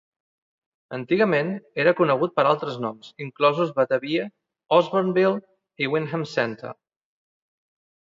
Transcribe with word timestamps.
Antigament 0.95 1.51
era 1.83 1.93
conegut 1.99 2.33
per 2.39 2.47
altres 2.53 2.81
noms, 2.87 3.13
inclosos 3.27 3.77
"Batavia", 3.83 4.27
"Osbornville" 4.81 5.41
i 5.87 5.95
"Windham 5.95 6.29
Center". 6.37 6.77